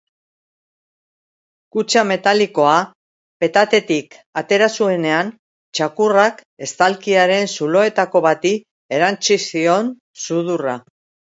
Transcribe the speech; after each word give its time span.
Kutxa 1.75 2.01
metalikoa 2.11 2.77
petatetik 3.43 4.17
atera 4.41 4.69
zuenean, 4.77 5.29
txakurrak 5.79 6.41
estalkiaren 6.69 7.45
zuloetako 7.59 8.23
bati 8.31 8.55
erantsi 8.99 9.39
zion 9.51 9.93
sudurra. 10.25 10.75